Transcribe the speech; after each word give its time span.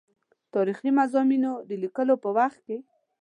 تاریخي 0.53 0.89
مضامینو 0.99 1.51
د 1.69 1.71
لیکلو 1.83 2.15
په 2.23 2.29
وخت 2.37 2.59
کې. 2.65 2.77